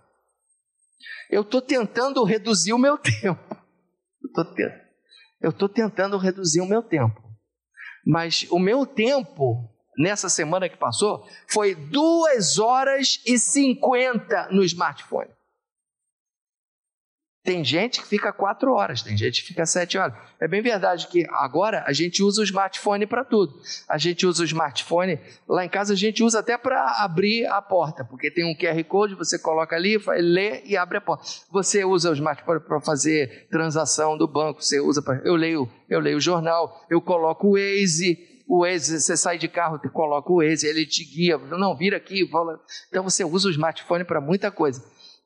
[1.30, 3.56] Eu estou tentando reduzir o meu tempo.
[5.40, 7.22] Eu estou tentando reduzir o meu tempo.
[8.06, 9.70] Mas o meu tempo
[10.02, 15.30] nessa semana que passou, foi 2 horas e 50 no smartphone.
[17.44, 20.14] Tem gente que fica quatro horas, tem gente que fica sete horas.
[20.40, 23.60] É bem verdade que agora a gente usa o smartphone para tudo.
[23.90, 27.60] A gente usa o smartphone, lá em casa a gente usa até para abrir a
[27.60, 31.24] porta, porque tem um QR Code, você coloca ali, lê e abre a porta.
[31.50, 35.20] Você usa o smartphone para fazer transação do banco, você usa para.
[35.26, 39.48] Eu leio, eu leio o jornal, eu coloco o Waze, o Waze, você sai de
[39.48, 42.60] carro, coloca o Waze, ele te guia, não, vira aqui, fala.
[42.90, 44.84] Então você usa o smartphone para muita coisa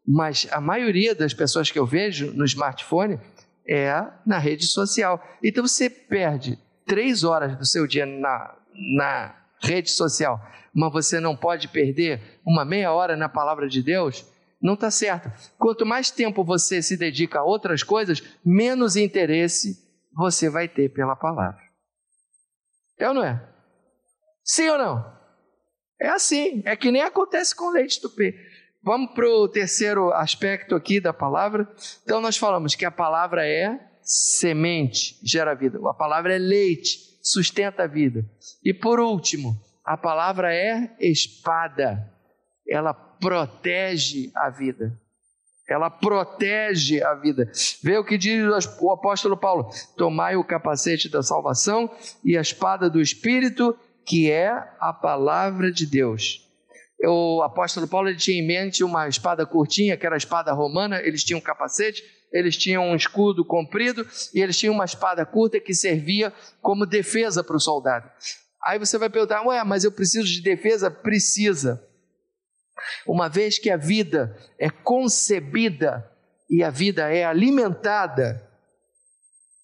[0.08, 3.20] mas a maioria das pessoas que eu vejo no smartphone
[3.68, 5.22] é na rede social.
[5.44, 8.56] Então você perde três horas do seu dia na,
[8.96, 10.40] na rede social,
[10.74, 14.24] mas você não pode perder uma meia hora na palavra de Deus.
[14.62, 15.32] Não está certo.
[15.58, 19.84] Quanto mais tempo você se dedica a outras coisas, menos interesse
[20.16, 21.65] você vai ter pela palavra.
[22.98, 23.42] É ou não é?
[24.44, 25.16] Sim ou não?
[26.00, 26.62] É assim.
[26.66, 28.12] É que nem acontece com leite do.
[28.84, 31.68] Vamos para o terceiro aspecto aqui da palavra.
[32.04, 35.80] Então, nós falamos que a palavra é semente, gera vida.
[35.90, 38.24] A palavra é leite, sustenta a vida.
[38.64, 42.14] E por último, a palavra é espada.
[42.68, 45.00] Ela protege a vida.
[45.68, 47.52] Ela protege a vida.
[47.84, 48.44] Vê o que diz
[48.80, 51.90] o apóstolo Paulo: Tomai o capacete da salvação
[52.24, 53.76] e a espada do Espírito,
[54.06, 56.46] que é a palavra de Deus
[57.04, 61.02] o apóstolo Paulo ele tinha em mente uma espada curtinha, que era a espada romana,
[61.02, 65.60] eles tinham um capacete, eles tinham um escudo comprido e eles tinham uma espada curta
[65.60, 68.10] que servia como defesa para o soldado.
[68.64, 70.90] Aí você vai perguntar, ué, mas eu preciso de defesa?
[70.90, 71.85] Precisa.
[73.08, 76.10] Uma vez que a vida é concebida
[76.50, 78.42] e a vida é alimentada,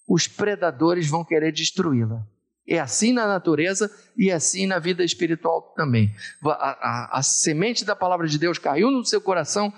[0.07, 2.25] os predadores vão querer destruí-la.
[2.67, 6.13] É assim na natureza e é assim na vida espiritual também.
[6.45, 9.73] A, a, a semente da palavra de Deus caiu no seu coração,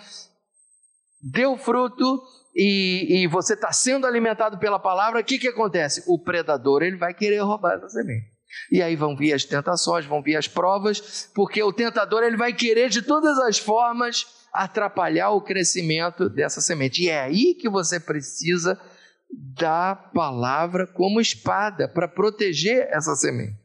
[1.22, 2.22] deu fruto
[2.56, 5.22] e, e você está sendo alimentado pela palavra.
[5.22, 6.04] O que, que acontece?
[6.08, 8.33] O predador ele vai querer roubar essa semente.
[8.72, 12.54] E aí vão vir as tentações, vão vir as provas, porque o tentador ele vai
[12.54, 17.04] querer de todas as formas atrapalhar o crescimento dessa semente.
[17.04, 18.80] E é aí que você precisa
[19.30, 23.58] da palavra como espada para proteger essa semente.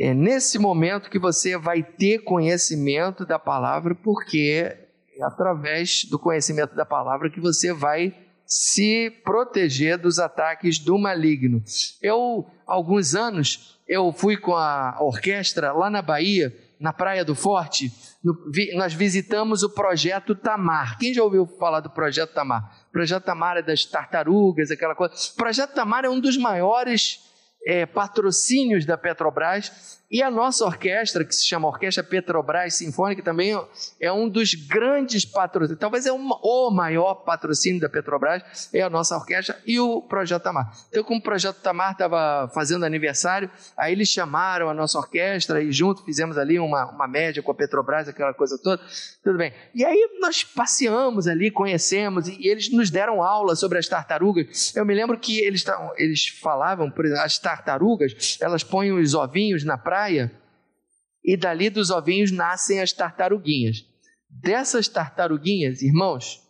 [0.00, 4.62] É nesse momento que você vai ter conhecimento da palavra, porque
[5.18, 8.14] é através do conhecimento da palavra que você vai
[8.48, 11.62] se proteger dos ataques do maligno.
[12.00, 17.92] Eu, alguns anos, eu fui com a orquestra lá na Bahia, na Praia do Forte,
[18.24, 20.96] no, vi, nós visitamos o projeto Tamar.
[20.98, 22.86] Quem já ouviu falar do projeto Tamar?
[22.90, 25.14] Projeto Tamar é das tartarugas, aquela coisa.
[25.14, 27.20] O Projeto Tamar é um dos maiores
[27.66, 33.54] é, patrocínios da Petrobras e a nossa orquestra, que se chama Orquestra Petrobras Sinfônica, também
[34.00, 39.14] é um dos grandes patrocínios, talvez é o maior patrocínio da Petrobras, é a nossa
[39.14, 40.72] orquestra e o Projeto Tamar.
[40.88, 45.70] Então, como o Projeto Tamar estava fazendo aniversário, aí eles chamaram a nossa orquestra e
[45.70, 48.82] junto fizemos ali uma, uma média com a Petrobras, aquela coisa toda,
[49.22, 49.52] tudo bem.
[49.74, 54.74] E aí nós passeamos ali, conhecemos, e, e eles nos deram aula sobre as tartarugas.
[54.74, 55.62] Eu me lembro que eles,
[55.96, 60.30] eles falavam, por exemplo, as tartarugas, elas põem os ovinhos na praia, praia
[61.24, 63.84] e dali dos ovinhos nascem as tartaruguinhas.
[64.30, 66.40] Dessas tartaruguinhas, irmãos,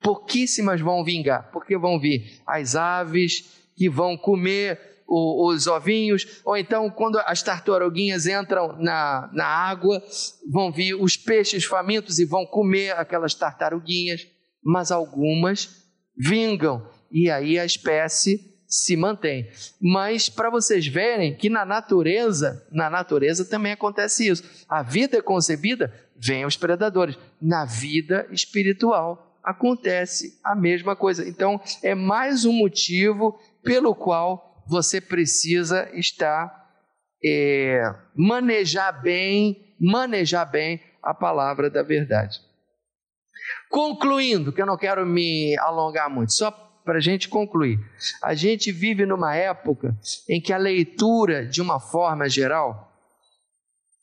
[0.00, 2.40] pouquíssimas vão vingar, porque vão vir?
[2.46, 9.28] As aves que vão comer o, os ovinhos, ou então quando as tartaruguinhas entram na,
[9.34, 10.02] na água,
[10.50, 14.26] vão vir os peixes famintos e vão comer aquelas tartaruguinhas,
[14.64, 15.84] mas algumas
[16.16, 19.50] vingam, e aí a espécie se mantém.
[19.78, 24.64] Mas para vocês verem que na natureza, na natureza também acontece isso.
[24.66, 27.18] A vida é concebida, vem os predadores.
[27.40, 31.28] Na vida espiritual acontece a mesma coisa.
[31.28, 36.50] Então, é mais um motivo pelo qual você precisa estar
[37.22, 37.82] é,
[38.16, 42.40] manejar bem, manejar bem a palavra da verdade.
[43.68, 47.78] Concluindo, que eu não quero me alongar muito, só para a gente concluir.
[48.22, 49.96] A gente vive numa época
[50.28, 52.92] em que a leitura, de uma forma geral,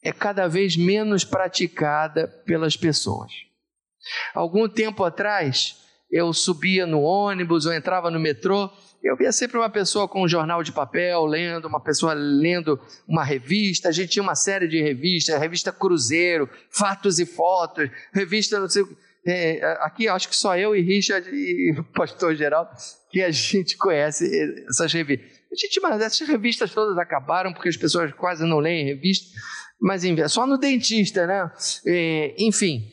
[0.02, 3.32] é cada vez menos praticada pelas pessoas.
[4.34, 5.78] Algum tempo atrás,
[6.10, 10.28] eu subia no ônibus ou entrava no metrô, eu via sempre uma pessoa com um
[10.28, 13.88] jornal de papel lendo, uma pessoa lendo uma revista.
[13.88, 18.84] A gente tinha uma série de revistas, revista Cruzeiro, Fatos e Fotos, revista não sei
[19.26, 22.72] é, aqui acho que só eu e Richard e o pastor Geraldo
[23.10, 24.30] que a gente conhece
[24.70, 25.40] essas revistas.
[25.52, 29.28] Gente, mas essas revistas todas acabaram porque as pessoas quase não leem revista,
[29.82, 31.52] mas é só no dentista, né?
[31.88, 32.92] É, enfim,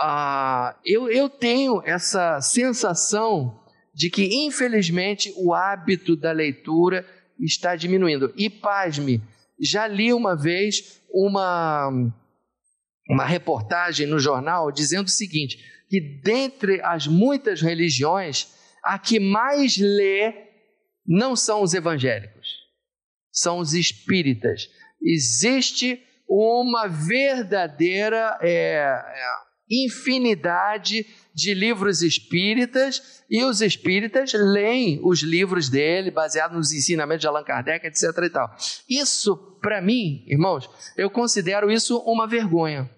[0.00, 3.60] ah, eu, eu tenho essa sensação
[3.94, 7.06] de que, infelizmente, o hábito da leitura
[7.38, 8.32] está diminuindo.
[8.36, 9.22] E pasme,
[9.60, 11.90] já li uma vez uma,
[13.08, 18.48] uma reportagem no jornal dizendo o seguinte: que dentre as muitas religiões,
[18.82, 20.32] a que mais lê
[21.06, 22.48] não são os evangélicos,
[23.30, 24.68] são os espíritas.
[25.02, 28.96] Existe uma verdadeira é,
[29.70, 37.26] infinidade de livros espíritas e os espíritas leem os livros dele, baseados nos ensinamentos de
[37.26, 38.02] Allan Kardec, etc.
[38.24, 38.56] E tal.
[38.88, 42.88] Isso, para mim, irmãos, eu considero isso uma vergonha,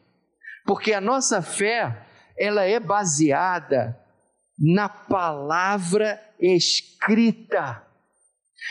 [0.66, 2.04] porque a nossa fé
[2.36, 3.98] ela é baseada
[4.58, 7.82] na palavra escrita.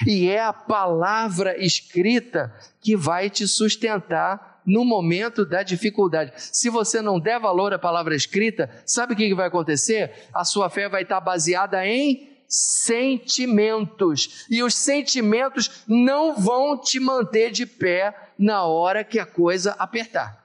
[0.05, 6.33] E é a palavra escrita que vai te sustentar no momento da dificuldade.
[6.35, 10.11] Se você não der valor à palavra escrita, sabe o que vai acontecer?
[10.33, 14.45] A sua fé vai estar baseada em sentimentos.
[14.49, 20.44] E os sentimentos não vão te manter de pé na hora que a coisa apertar.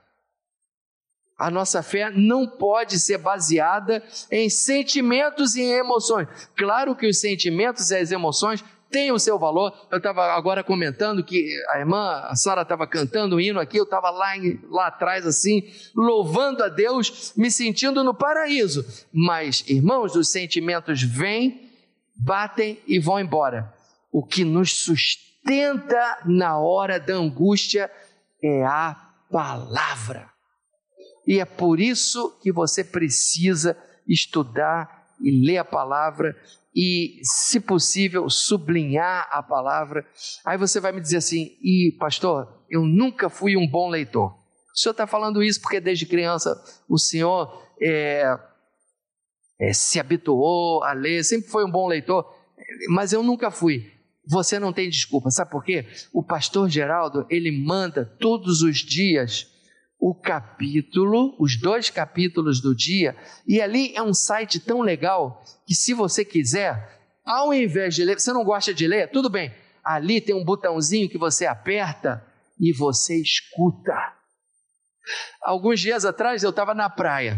[1.41, 6.28] A nossa fé não pode ser baseada em sentimentos e em emoções.
[6.55, 9.72] Claro que os sentimentos e as emoções tem o seu valor.
[9.91, 14.11] Eu estava agora comentando que a irmã Sara estava cantando um hino aqui, eu estava
[14.11, 14.32] lá,
[14.68, 15.62] lá atrás assim,
[15.97, 18.84] louvando a Deus, me sentindo no paraíso.
[19.11, 21.70] Mas, irmãos, os sentimentos vêm,
[22.14, 23.72] batem e vão embora.
[24.12, 27.91] O que nos sustenta na hora da angústia
[28.43, 28.95] é a
[29.32, 30.28] palavra.
[31.31, 36.37] E é por isso que você precisa estudar e ler a palavra
[36.74, 40.05] e, se possível, sublinhar a palavra.
[40.45, 44.33] Aí você vai me dizer assim: e pastor, eu nunca fui um bom leitor.
[44.74, 48.37] O senhor está falando isso porque desde criança o senhor é,
[49.61, 52.28] é, se habituou a ler, sempre foi um bom leitor,
[52.89, 53.89] mas eu nunca fui.
[54.26, 55.87] Você não tem desculpa, sabe por quê?
[56.12, 59.49] O pastor Geraldo, ele manda todos os dias
[60.01, 63.14] o capítulo, os dois capítulos do dia,
[63.46, 68.18] e ali é um site tão legal que se você quiser, ao invés de ler,
[68.18, 72.26] você não gosta de ler, tudo bem, ali tem um botãozinho que você aperta
[72.59, 73.94] e você escuta.
[75.42, 77.34] Alguns dias atrás eu estava na praia,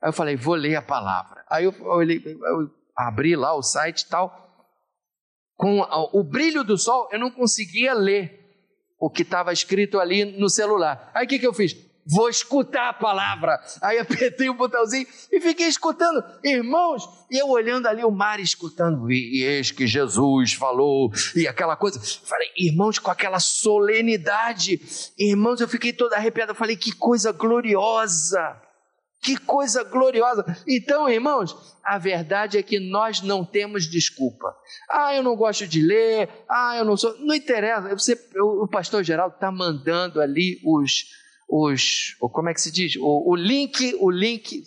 [0.00, 1.44] aí eu falei, vou ler a palavra.
[1.50, 4.40] Aí eu, eu, eu abri lá o site e tal,
[5.56, 5.80] com
[6.12, 8.40] o brilho do sol eu não conseguia ler
[8.98, 11.10] o que estava escrito ali no celular.
[11.12, 11.74] Aí o que, que eu fiz?
[12.06, 13.58] Vou escutar a palavra.
[13.82, 19.10] Aí apertei o botãozinho e fiquei escutando, irmãos, e eu olhando ali o mar escutando,
[19.10, 22.00] e, eis que Jesus falou, e aquela coisa.
[22.24, 24.80] Falei, irmãos, com aquela solenidade,
[25.18, 26.54] irmãos, eu fiquei todo arrepiado.
[26.54, 28.60] Falei, que coisa gloriosa.
[29.22, 30.44] Que coisa gloriosa.
[30.68, 34.54] Então, irmãos, a verdade é que nós não temos desculpa.
[34.90, 36.28] Ah, eu não gosto de ler.
[36.46, 37.16] Ah, eu não sou.
[37.20, 37.88] Não interessa.
[37.88, 41.06] Você, o pastor Geraldo está mandando ali os,
[41.48, 42.96] os, como é que se diz?
[42.96, 44.62] O, o link, o link,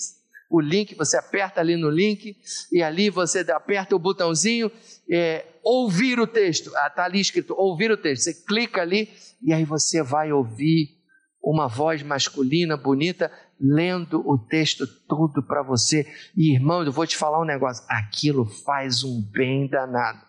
[0.49, 2.37] o link, você aperta ali no link
[2.71, 4.71] e ali você aperta o botãozinho,
[5.09, 9.09] é, ouvir o texto, está ah, ali escrito ouvir o texto, você clica ali
[9.41, 10.97] e aí você vai ouvir
[11.43, 16.05] uma voz masculina bonita lendo o texto todo para você.
[16.35, 20.21] E irmão, eu vou te falar um negócio: aquilo faz um bem danado,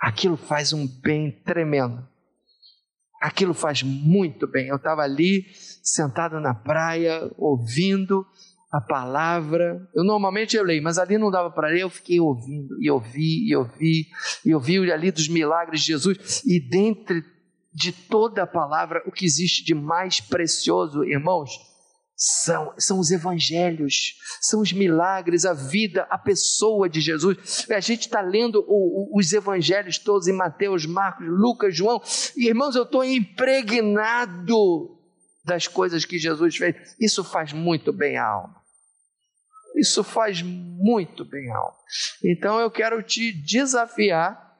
[0.00, 2.06] aquilo faz um bem tremendo.
[3.22, 4.66] Aquilo faz muito bem.
[4.66, 5.46] Eu estava ali,
[5.82, 8.26] sentado na praia, ouvindo
[8.72, 9.88] a palavra.
[9.94, 13.48] Eu normalmente eu leio, mas ali não dava para ler, eu fiquei ouvindo, e ouvi,
[13.48, 14.08] e ouvi,
[14.44, 16.42] e ouvi ali dos milagres de Jesus.
[16.44, 17.22] E dentre
[17.72, 21.50] de toda a palavra, o que existe de mais precioso, irmãos,
[22.16, 27.66] são, são os evangelhos, são os milagres, a vida, a pessoa de Jesus.
[27.70, 32.00] A gente está lendo o, o, os evangelhos todos em Mateus, Marcos, Lucas, João,
[32.36, 34.98] e irmãos, eu estou impregnado
[35.44, 36.96] das coisas que Jesus fez.
[37.00, 38.62] Isso faz muito bem à alma.
[39.76, 41.76] Isso faz muito bem à alma.
[42.24, 44.51] Então eu quero te desafiar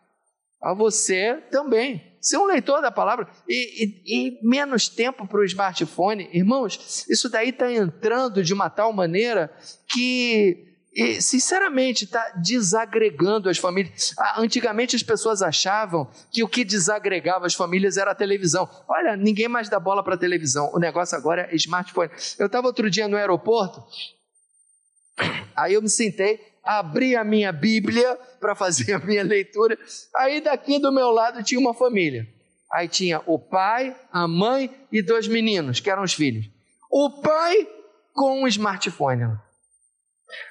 [0.62, 5.44] a você também ser um leitor da palavra e, e, e menos tempo para o
[5.44, 6.30] smartphone.
[6.32, 9.52] Irmãos, isso daí está entrando de uma tal maneira
[9.88, 14.12] que e, sinceramente, está desagregando as famílias.
[14.18, 18.68] Ah, antigamente as pessoas achavam que o que desagregava as famílias era a televisão.
[18.86, 20.70] Olha, ninguém mais dá bola para a televisão.
[20.74, 22.10] O negócio agora é smartphone.
[22.38, 23.82] Eu estava outro dia no aeroporto,
[25.56, 29.78] aí eu me sentei, abri a minha Bíblia para fazer a minha leitura.
[30.16, 32.26] Aí daqui do meu lado tinha uma família.
[32.72, 36.48] Aí tinha o pai, a mãe e dois meninos, que eram os filhos.
[36.90, 37.68] O pai
[38.14, 39.36] com o smartphone.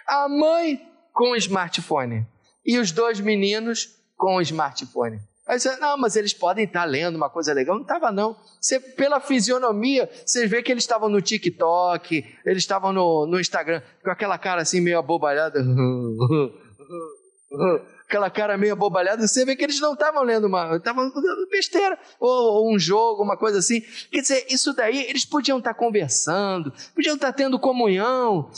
[0.08, 2.28] A mãe com o smartphone.
[2.66, 5.20] E os dois meninos com o smartphone.
[5.52, 7.76] Aí você, não, mas eles podem estar lendo uma coisa legal.
[7.76, 8.38] Não estava, não.
[8.62, 13.82] Você, pela fisionomia, você vê que eles estavam no TikTok, eles estavam no, no Instagram,
[14.02, 15.60] com aquela cara assim meio abobalhada.
[18.12, 21.10] aquela cara meio abobalhada, você vê que eles não estavam lendo uma, estavam
[21.50, 23.82] besteira, ou, ou, um jogo, uma coisa assim.
[24.12, 28.52] Quer dizer, isso daí, eles podiam estar conversando, podiam estar tendo comunhão.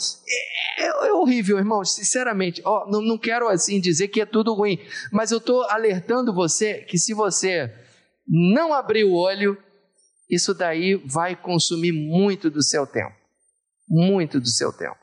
[0.76, 2.60] É, é, é horrível, irmãos, sinceramente.
[2.64, 4.80] Oh, não, não quero assim dizer que é tudo ruim,
[5.12, 7.72] mas eu estou alertando você que se você
[8.26, 9.56] não abrir o olho,
[10.28, 13.14] isso daí vai consumir muito do seu tempo.
[13.88, 14.98] Muito do seu tempo.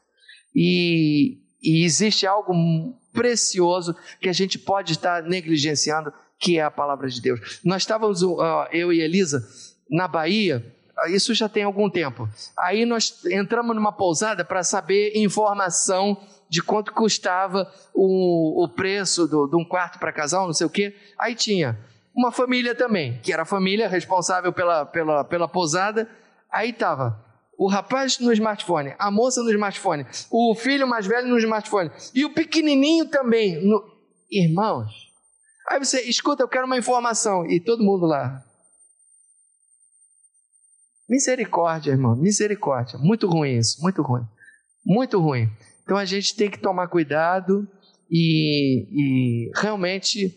[0.54, 2.53] E, e existe algo
[3.14, 7.59] precioso que a gente pode estar negligenciando, que é a palavra de Deus.
[7.64, 8.22] Nós estávamos,
[8.72, 9.47] eu e Elisa,
[9.89, 10.66] na Bahia,
[11.09, 12.28] isso já tem algum tempo.
[12.57, 16.18] Aí nós entramos numa pousada para saber informação
[16.49, 20.70] de quanto custava o, o preço do, de um quarto para casal, não sei o
[20.70, 20.95] quê.
[21.18, 21.80] Aí tinha
[22.14, 26.09] uma família também, que era a família responsável pela, pela, pela pousada.
[26.51, 27.31] Aí estava
[27.62, 32.26] o rapaz no smartphone, a moça no smartphone, o filho mais velho no smartphone e
[32.26, 33.64] o pequenininho também.
[33.64, 33.84] No...
[34.32, 34.91] Irmãos,
[35.70, 38.43] aí você escuta, eu quero uma informação e todo mundo lá.
[41.07, 42.97] Misericórdia, irmão, misericórdia.
[42.97, 44.24] Muito ruim isso, muito ruim,
[44.84, 45.47] muito ruim.
[45.84, 47.68] Então a gente tem que tomar cuidado
[48.09, 50.36] e, e realmente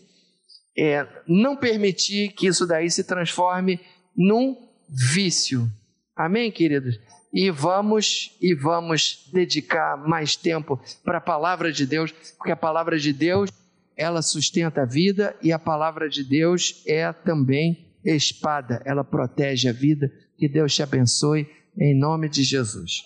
[0.77, 3.79] é, não permitir que isso daí se transforme
[4.15, 4.55] num
[4.87, 5.67] vício.
[6.15, 6.99] Amém, queridos?
[7.35, 12.97] E vamos e vamos dedicar mais tempo para a palavra de Deus, porque a palavra
[12.97, 13.49] de Deus,
[13.97, 19.73] ela sustenta a vida e a palavra de Deus é também espada, ela protege a
[19.73, 20.09] vida.
[20.37, 21.45] Que Deus te abençoe
[21.77, 23.03] em nome de Jesus.